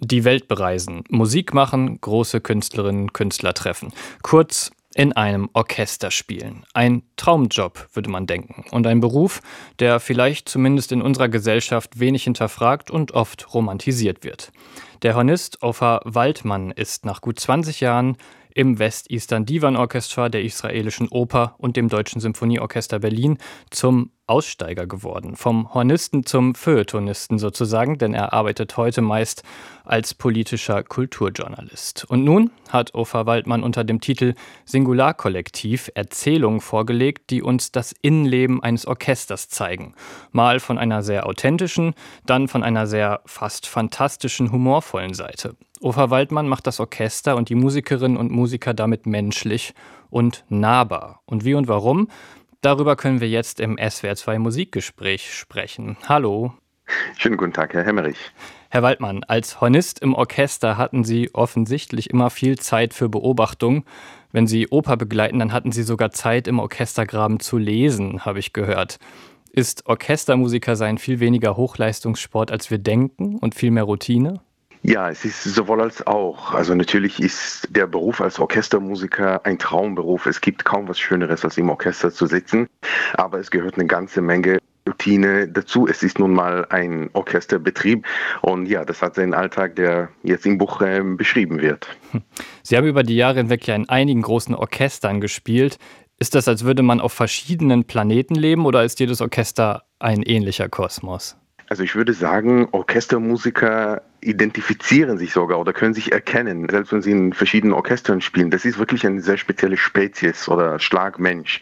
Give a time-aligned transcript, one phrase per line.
[0.00, 3.92] die Welt bereisen, Musik machen, große Künstlerinnen, Künstler treffen.
[4.22, 6.64] Kurz in einem Orchester spielen.
[6.74, 8.64] Ein Traumjob, würde man denken.
[8.72, 9.40] Und ein Beruf,
[9.78, 14.50] der vielleicht zumindest in unserer Gesellschaft wenig hinterfragt und oft romantisiert wird.
[15.02, 18.16] Der Hornist Ofer Waldmann ist nach gut 20 Jahren
[18.52, 23.38] im West-Eastern Divan Orchestra der israelischen Oper und dem Deutschen Symphonieorchester Berlin
[23.70, 25.34] zum Aussteiger geworden.
[25.34, 29.42] Vom Hornisten zum Feuilletonisten sozusagen, denn er arbeitet heute meist
[29.84, 32.04] als politischer Kulturjournalist.
[32.08, 34.34] Und nun hat Ofer Waldmann unter dem Titel
[34.64, 39.94] Singularkollektiv Erzählungen vorgelegt, die uns das Innenleben eines Orchesters zeigen.
[40.30, 41.94] Mal von einer sehr authentischen,
[42.24, 45.56] dann von einer sehr fast fantastischen, humorvollen Seite.
[45.80, 49.74] Ofer Waldmann macht das Orchester und die Musikerinnen und Musiker damit menschlich
[50.10, 51.22] und nahbar.
[51.24, 52.08] Und wie und warum?
[52.62, 55.96] Darüber können wir jetzt im SWR2 Musikgespräch sprechen.
[56.06, 56.52] Hallo.
[57.16, 58.18] Schönen guten Tag, Herr Hemmerich.
[58.68, 63.86] Herr Waldmann, als Hornist im Orchester hatten Sie offensichtlich immer viel Zeit für Beobachtung.
[64.30, 68.52] Wenn Sie Oper begleiten, dann hatten Sie sogar Zeit, im Orchestergraben zu lesen, habe ich
[68.52, 68.98] gehört.
[69.52, 74.40] Ist Orchestermusiker sein viel weniger Hochleistungssport, als wir denken und viel mehr Routine?
[74.82, 76.54] Ja, es ist sowohl als auch.
[76.54, 80.26] Also natürlich ist der Beruf als Orchestermusiker ein Traumberuf.
[80.26, 82.66] Es gibt kaum was Schöneres, als im Orchester zu sitzen.
[83.14, 84.58] Aber es gehört eine ganze Menge
[84.88, 85.86] Routine dazu.
[85.86, 88.06] Es ist nun mal ein Orchesterbetrieb
[88.40, 91.86] und ja, das hat seinen Alltag, der jetzt im Buch äh, beschrieben wird.
[92.62, 95.78] Sie haben über die Jahre hinweg ja in einigen großen Orchestern gespielt.
[96.18, 100.68] Ist das, als würde man auf verschiedenen Planeten leben oder ist jedes Orchester ein ähnlicher
[100.68, 101.36] Kosmos?
[101.68, 107.10] Also ich würde sagen, Orchestermusiker identifizieren sich sogar oder können sich erkennen, selbst wenn sie
[107.12, 108.50] in verschiedenen Orchestern spielen.
[108.50, 111.60] Das ist wirklich eine sehr spezielle Spezies oder Schlagmensch,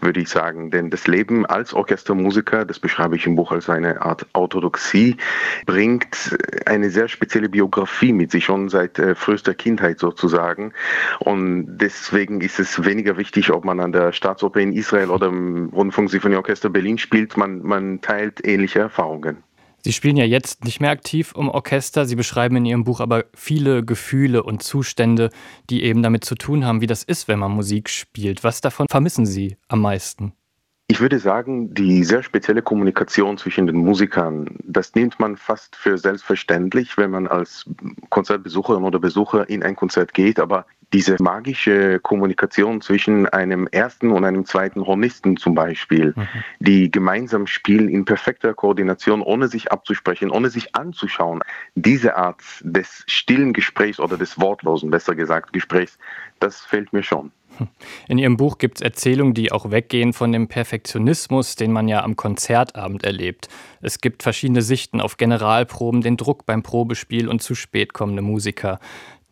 [0.00, 0.70] würde ich sagen.
[0.70, 5.16] Denn das Leben als Orchestermusiker, das beschreibe ich im Buch als eine Art Orthodoxie,
[5.66, 10.72] bringt eine sehr spezielle Biografie mit sich, schon seit äh, frühester Kindheit sozusagen.
[11.20, 15.70] Und deswegen ist es weniger wichtig, ob man an der Staatsoper in Israel oder im
[15.70, 17.36] Rundfunksinfonieorchester Berlin spielt.
[17.36, 19.42] Man, man teilt ähnliche Erfahrungen.
[19.84, 22.06] Sie spielen ja jetzt nicht mehr aktiv im Orchester.
[22.06, 25.28] Sie beschreiben in Ihrem Buch aber viele Gefühle und Zustände,
[25.68, 28.44] die eben damit zu tun haben, wie das ist, wenn man Musik spielt.
[28.44, 30.32] Was davon vermissen Sie am meisten?
[30.86, 35.96] Ich würde sagen, die sehr spezielle Kommunikation zwischen den Musikern, das nimmt man fast für
[35.96, 37.64] selbstverständlich, wenn man als
[38.10, 40.38] Konzertbesucherin oder Besucher in ein Konzert geht.
[40.38, 46.28] Aber diese magische Kommunikation zwischen einem ersten und einem zweiten Hornisten zum Beispiel, mhm.
[46.60, 51.40] die gemeinsam spielen in perfekter Koordination, ohne sich abzusprechen, ohne sich anzuschauen,
[51.74, 55.98] diese Art des stillen Gesprächs oder des wortlosen, besser gesagt, Gesprächs,
[56.40, 57.32] das fehlt mir schon.
[58.08, 62.02] In Ihrem Buch gibt es Erzählungen, die auch weggehen von dem Perfektionismus, den man ja
[62.02, 63.48] am Konzertabend erlebt.
[63.80, 68.80] Es gibt verschiedene Sichten auf Generalproben, den Druck beim Probespiel und zu spät kommende Musiker.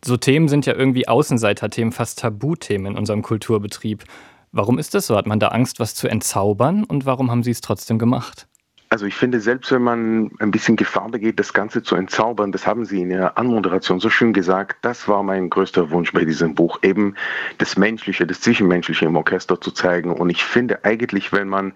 [0.03, 4.03] So Themen sind ja irgendwie Außenseiterthemen, fast Tabuthemen in unserem Kulturbetrieb.
[4.51, 5.15] Warum ist das so?
[5.15, 6.83] Hat man da Angst, was zu entzaubern?
[6.83, 8.47] Und warum haben Sie es trotzdem gemacht?
[8.93, 12.67] Also ich finde, selbst wenn man ein bisschen Gefahr begeht, das Ganze zu entzaubern, das
[12.67, 16.53] haben Sie in Ihrer Anmoderation so schön gesagt, das war mein größter Wunsch bei diesem
[16.53, 17.15] Buch, eben
[17.57, 20.13] das Menschliche, das Zwischenmenschliche im Orchester zu zeigen.
[20.13, 21.73] Und ich finde eigentlich, wenn man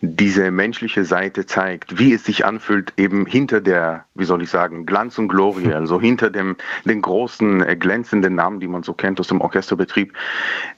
[0.00, 4.86] diese menschliche Seite zeigt, wie es sich anfühlt, eben hinter der, wie soll ich sagen,
[4.86, 9.20] Glanz und Glorie, also hinter dem, den großen, äh, glänzenden Namen, die man so kennt
[9.20, 10.14] aus dem Orchesterbetrieb,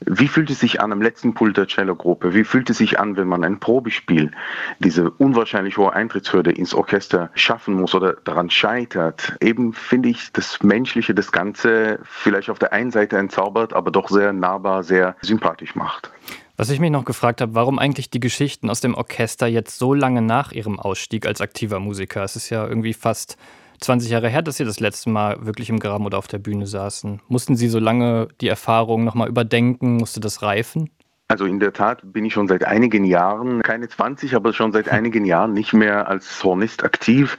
[0.04, 2.34] wie fühlt es sich an am letzten Pult der Cello-Gruppe?
[2.34, 4.32] Wie fühlt es sich an, wenn man ein Probespiel,
[4.80, 10.62] diese unwahrscheinlich hohe Eintrittshürde ins Orchester schaffen muss oder daran scheitert, eben finde ich das
[10.62, 15.75] Menschliche, das Ganze vielleicht auf der einen Seite entzaubert, aber doch sehr nahbar, sehr sympathisch
[15.75, 16.10] macht.
[16.59, 19.92] Was ich mich noch gefragt habe, warum eigentlich die Geschichten aus dem Orchester jetzt so
[19.92, 22.25] lange nach Ihrem Ausstieg als aktiver Musiker?
[22.25, 23.37] Es ist ja irgendwie fast
[23.81, 26.66] 20 Jahre her, dass Sie das letzte Mal wirklich im Graben oder auf der Bühne
[26.66, 27.20] saßen.
[27.28, 29.97] Mussten Sie so lange die Erfahrung nochmal überdenken?
[29.97, 30.91] Musste das reifen?
[31.28, 34.88] Also in der Tat bin ich schon seit einigen Jahren, keine 20, aber schon seit
[34.92, 37.38] einigen Jahren nicht mehr als Hornist aktiv.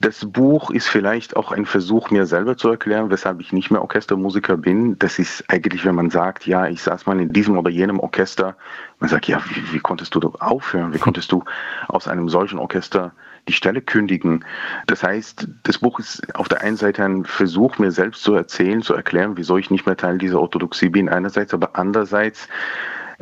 [0.00, 3.80] Das Buch ist vielleicht auch ein Versuch, mir selber zu erklären, weshalb ich nicht mehr
[3.80, 4.98] Orchestermusiker bin.
[4.98, 8.56] Das ist eigentlich, wenn man sagt, ja, ich saß mal in diesem oder jenem Orchester,
[8.98, 10.92] man sagt, ja, wie, wie konntest du aufhören?
[10.92, 11.44] Wie konntest du
[11.88, 13.12] aus einem solchen Orchester
[13.48, 14.44] die Stelle kündigen.
[14.86, 18.82] Das heißt, das Buch ist auf der einen Seite ein Versuch, mir selbst zu erzählen,
[18.82, 22.48] zu erklären, wieso ich nicht mehr Teil dieser Orthodoxie bin, einerseits, aber andererseits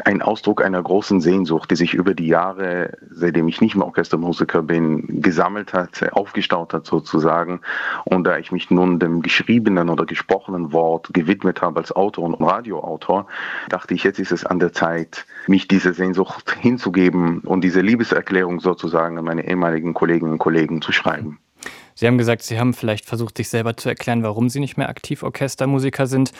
[0.04, 4.62] ein Ausdruck einer großen Sehnsucht, die sich über die Jahre, seitdem ich nicht mehr Orchestermusiker
[4.62, 7.60] bin, gesammelt hat, aufgestaut hat sozusagen.
[8.04, 12.34] Und da ich mich nun dem geschriebenen oder gesprochenen Wort gewidmet habe als Autor und
[12.34, 13.26] Radioautor,
[13.68, 18.60] dachte ich, jetzt ist es an der Zeit, mich dieser Sehnsucht hinzugeben und diese Liebeserklärung
[18.60, 21.38] sozusagen an meine ehemaligen Kolleginnen und Kollegen zu schreiben.
[21.94, 24.88] Sie haben gesagt, Sie haben vielleicht versucht, sich selber zu erklären, warum Sie nicht mehr
[24.88, 26.32] aktiv Orchestermusiker sind.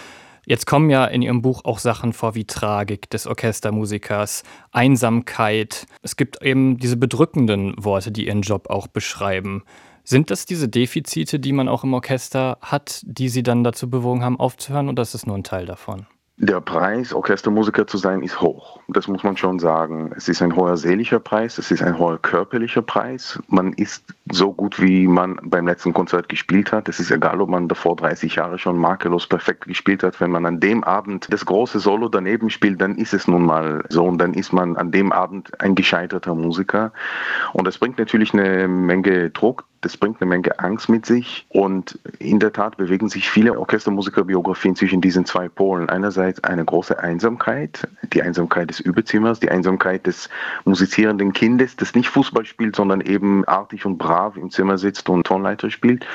[0.45, 4.43] Jetzt kommen ja in Ihrem Buch auch Sachen vor wie Tragik des Orchestermusikers,
[4.73, 5.87] Einsamkeit.
[6.03, 9.63] Es gibt eben diese bedrückenden Worte, die Ihren Job auch beschreiben.
[10.03, 14.25] Sind das diese Defizite, die man auch im Orchester hat, die Sie dann dazu bewogen
[14.25, 16.07] haben, aufzuhören, oder ist es nur ein Teil davon?
[16.39, 18.81] Der Preis, Orchestermusiker zu sein, ist hoch.
[18.89, 20.13] Das muss man schon sagen.
[20.17, 23.39] Es ist ein hoher seelischer Preis, es ist ein hoher körperlicher Preis.
[23.49, 26.89] Man ist so gut, wie man beim letzten Konzert gespielt hat.
[26.89, 30.21] Es ist egal, ob man davor 30 Jahre schon makellos perfekt gespielt hat.
[30.23, 33.85] Wenn man an dem Abend das große Solo daneben spielt, dann ist es nun mal
[33.91, 36.93] so und dann ist man an dem Abend ein gescheiterter Musiker.
[37.53, 41.99] Und das bringt natürlich eine Menge Druck das bringt eine Menge Angst mit sich und
[42.21, 45.89] in der Tat bewegen sich viele Orchestermusikerbiografien zwischen diesen zwei Polen.
[45.89, 50.31] Einerseits eine große Einsamkeit, die Einsamkeit des Überzimmers, die Einsamkeit des
[50.65, 55.27] musizierenden Kindes, das nicht Fußball spielt, sondern eben artig und brav im Zimmer sitzt und
[55.27, 56.07] Tonleiter spielt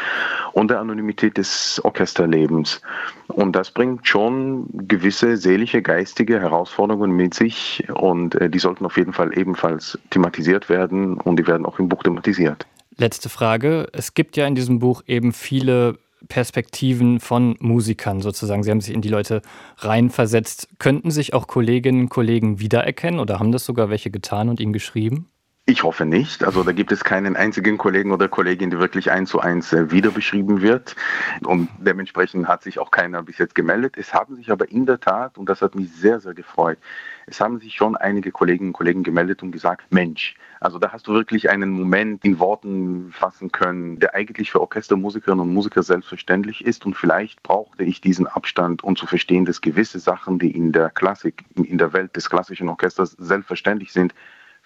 [0.54, 2.82] und der Anonymität des Orchesterlebens.
[3.28, 8.96] Und das bringt schon gewisse seelische, geistige Herausforderungen mit sich und äh, die sollten auf
[8.96, 12.66] jeden Fall ebenfalls thematisiert werden und die werden auch im Buch thematisiert.
[12.98, 13.88] Letzte Frage.
[13.94, 16.00] Es gibt ja in diesem Buch eben viele
[16.30, 18.64] Perspektiven von Musikern sozusagen.
[18.64, 19.44] Sie haben sich in die Leute
[19.78, 20.68] reinversetzt.
[20.80, 24.74] Könnten sich auch Kolleginnen und Kollegen wiedererkennen oder haben das sogar welche getan und ihnen
[24.74, 25.30] geschrieben?
[25.70, 26.46] Ich hoffe nicht.
[26.46, 29.92] Also da gibt es keinen einzigen Kollegen oder Kollegin, die wirklich eins zu eins äh,
[29.92, 30.96] wieder beschrieben wird.
[31.44, 33.96] Und dementsprechend hat sich auch keiner bis jetzt gemeldet.
[33.98, 36.78] Es haben sich aber in der Tat, und das hat mich sehr, sehr gefreut,
[37.26, 41.06] es haben sich schon einige Kolleginnen und Kollegen gemeldet und gesagt, Mensch, also da hast
[41.06, 46.64] du wirklich einen Moment in Worten fassen können, der eigentlich für Orchestermusikerinnen und Musiker selbstverständlich
[46.64, 46.86] ist.
[46.86, 50.92] Und vielleicht brauchte ich diesen Abstand, um zu verstehen, dass gewisse Sachen, die in der
[50.92, 54.16] Klassik, in der Welt des klassischen Orchesters selbstverständlich sind,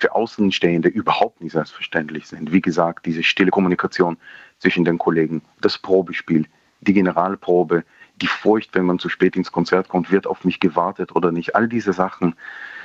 [0.01, 2.51] für Außenstehende überhaupt nicht selbstverständlich sind.
[2.51, 4.18] Wie gesagt, diese stille Kommunikation
[4.59, 6.48] zwischen den Kollegen, das Probespiel,
[6.81, 7.83] die Generalprobe,
[8.18, 11.56] die Furcht, wenn man zu spät ins Konzert kommt, wird auf mich gewartet oder nicht.
[11.56, 12.36] All diese Sachen,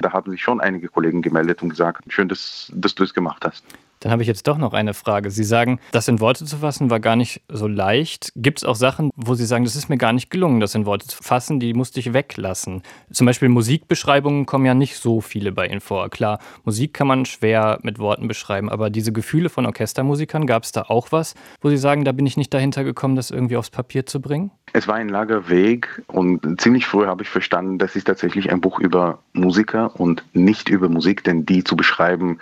[0.00, 3.44] da haben sich schon einige Kollegen gemeldet und gesagt, schön, dass, dass du es gemacht
[3.44, 3.64] hast.
[4.00, 5.31] Dann habe ich jetzt doch noch eine Frage.
[5.31, 8.32] Sie sagen, das in Worte zu fassen war gar nicht so leicht.
[8.37, 10.87] Gibt es auch Sachen, wo Sie sagen, das ist mir gar nicht gelungen, das in
[10.87, 12.82] Worte zu fassen, die musste ich weglassen?
[13.10, 16.08] Zum Beispiel Musikbeschreibungen kommen ja nicht so viele bei Ihnen vor.
[16.10, 20.72] Klar, Musik kann man schwer mit Worten beschreiben, aber diese Gefühle von Orchestermusikern, gab es
[20.72, 23.70] da auch was, wo Sie sagen, da bin ich nicht dahinter gekommen, das irgendwie aufs
[23.70, 24.50] Papier zu bringen?
[24.72, 28.60] Es war ein langer Weg und ziemlich früh habe ich verstanden, das ist tatsächlich ein
[28.60, 32.40] Buch über Musiker und nicht über Musik, denn die zu beschreiben,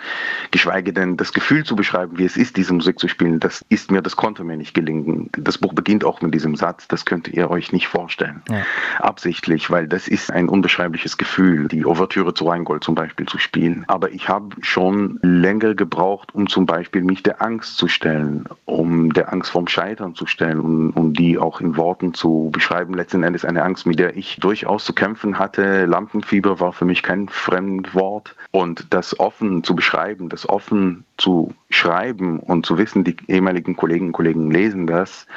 [0.51, 3.91] geschweige denn das Gefühl zu beschreiben, wie es ist, diese Musik zu spielen, das ist
[3.91, 5.29] mir, das konnte mir nicht gelingen.
[5.37, 8.41] Das Buch beginnt auch mit diesem Satz, das könnt ihr euch nicht vorstellen.
[8.49, 8.63] Ja.
[8.99, 13.85] Absichtlich, weil das ist ein unbeschreibliches Gefühl, die Ouvertüre zu Rheingold zum Beispiel zu spielen.
[13.87, 19.13] Aber ich habe schon länger gebraucht, um zum Beispiel mich der Angst zu stellen, um
[19.13, 22.93] der Angst vom Scheitern zu stellen und um die auch in Worten zu beschreiben.
[22.93, 25.85] Letzten Endes eine Angst, mit der ich durchaus zu kämpfen hatte.
[25.85, 28.35] Lampenfieber war für mich kein Fremdwort.
[28.51, 34.09] Und das offen zu beschreiben, das offen zu schreiben und zu wissen, die ehemaligen Kolleginnen
[34.09, 35.27] und Kollegen lesen das,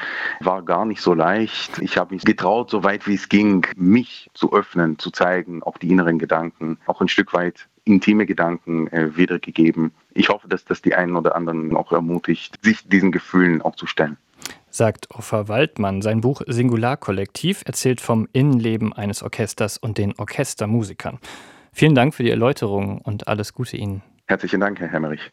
[0.41, 1.79] war gar nicht so leicht.
[1.81, 5.79] Ich habe mich getraut, so weit wie es ging, mich zu öffnen, zu zeigen, auch
[5.79, 9.93] die inneren Gedanken, auch ein Stück weit intime Gedanken äh, wiedergegeben.
[10.13, 13.87] Ich hoffe, dass das die einen oder anderen auch ermutigt, sich diesen Gefühlen auch zu
[13.87, 14.19] stellen
[14.71, 16.03] sagt Offa Waldmann.
[16.03, 21.19] Sein Buch Singularkollektiv erzählt vom Innenleben eines Orchesters und den Orchestermusikern.
[21.73, 24.03] Vielen Dank für die Erläuterung und alles Gute Ihnen.
[24.27, 25.21] Herzlichen Dank, Herr Hemmerich.